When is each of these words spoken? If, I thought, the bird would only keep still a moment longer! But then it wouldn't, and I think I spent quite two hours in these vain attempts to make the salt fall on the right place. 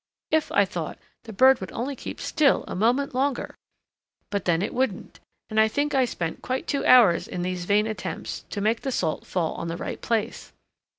If, 0.31 0.51
I 0.51 0.65
thought, 0.65 0.97
the 1.25 1.31
bird 1.31 1.61
would 1.61 1.71
only 1.73 1.95
keep 1.95 2.19
still 2.19 2.63
a 2.67 2.75
moment 2.75 3.13
longer! 3.13 3.53
But 4.31 4.45
then 4.45 4.63
it 4.63 4.73
wouldn't, 4.73 5.19
and 5.47 5.59
I 5.59 5.67
think 5.67 5.93
I 5.93 6.05
spent 6.05 6.41
quite 6.41 6.65
two 6.65 6.83
hours 6.87 7.27
in 7.27 7.43
these 7.43 7.65
vain 7.65 7.85
attempts 7.85 8.43
to 8.49 8.61
make 8.61 8.81
the 8.81 8.91
salt 8.91 9.27
fall 9.27 9.53
on 9.53 9.67
the 9.67 9.77
right 9.77 10.01
place. 10.01 10.53